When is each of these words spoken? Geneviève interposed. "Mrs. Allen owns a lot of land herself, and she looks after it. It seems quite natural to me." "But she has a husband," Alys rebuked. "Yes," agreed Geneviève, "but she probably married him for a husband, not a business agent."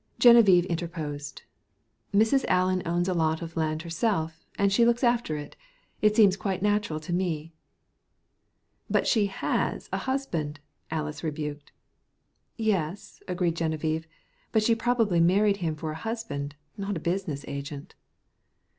Geneviève 0.19 0.67
interposed. 0.67 1.43
"Mrs. 2.11 2.43
Allen 2.47 2.81
owns 2.87 3.07
a 3.07 3.13
lot 3.13 3.43
of 3.43 3.55
land 3.55 3.83
herself, 3.83 4.43
and 4.57 4.73
she 4.73 4.83
looks 4.83 5.03
after 5.03 5.37
it. 5.37 5.55
It 6.01 6.15
seems 6.15 6.35
quite 6.35 6.63
natural 6.63 6.99
to 7.01 7.13
me." 7.13 7.53
"But 8.89 9.05
she 9.05 9.27
has 9.27 9.89
a 9.93 9.99
husband," 10.09 10.59
Alys 10.89 11.23
rebuked. 11.23 11.71
"Yes," 12.57 13.21
agreed 13.27 13.55
Geneviève, 13.55 14.05
"but 14.51 14.63
she 14.63 14.73
probably 14.73 15.19
married 15.19 15.57
him 15.57 15.75
for 15.75 15.91
a 15.91 15.95
husband, 16.01 16.55
not 16.77 16.97
a 16.97 17.07
business 17.07 17.45
agent." 17.47 17.93